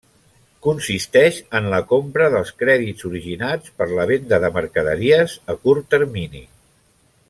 [0.67, 6.47] Consisteix en la compra dels crèdits originats per la venda de mercaderies a curt termini.